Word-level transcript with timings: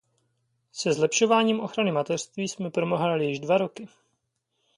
Se 0.71 0.93
zlepšováním 0.93 1.59
ochrany 1.59 1.91
mateřství 1.91 2.47
jsme 2.47 2.69
promrhali 2.71 3.25
již 3.25 3.39
dva 3.39 3.57
roky. 3.57 3.87